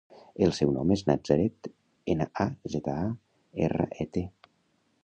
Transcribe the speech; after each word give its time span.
El 0.45 0.53
meu 0.59 0.71
nom 0.77 0.93
és 0.95 1.03
Nazaret: 1.09 1.69
ena, 2.15 2.27
a, 2.47 2.49
zeta, 2.77 2.97
a, 3.05 3.39
erra, 3.69 3.89
e, 4.07 4.11
te. 4.19 4.27